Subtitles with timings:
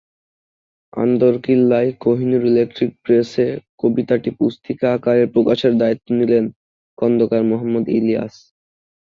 [0.93, 3.47] আন্দরকিল্লায় Kohinoor electric প্রেসে
[3.81, 6.45] কবিতাটি পুস্তিকা আকারে প্রকাশের দায়িত্ব নিলেন
[6.97, 8.35] খোন্দকার মোহাম্মদ ইলিয়াস।